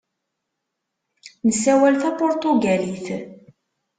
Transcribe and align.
Nessawal 1.47 1.95
tapuṛtugalit. 2.01 3.07